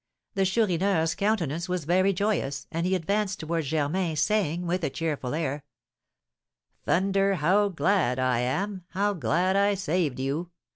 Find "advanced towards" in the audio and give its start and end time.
2.95-3.67